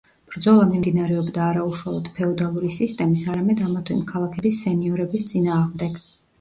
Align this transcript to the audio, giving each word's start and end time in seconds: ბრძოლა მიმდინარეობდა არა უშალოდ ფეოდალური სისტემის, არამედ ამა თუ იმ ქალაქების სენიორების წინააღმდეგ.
ბრძოლა 0.35 0.61
მიმდინარეობდა 0.69 1.43
არა 1.47 1.65
უშალოდ 1.73 2.09
ფეოდალური 2.17 2.73
სისტემის, 2.79 3.27
არამედ 3.37 3.63
ამა 3.69 3.87
თუ 3.91 3.97
იმ 3.99 4.03
ქალაქების 4.15 4.65
სენიორების 4.67 5.31
წინააღმდეგ. 5.33 6.05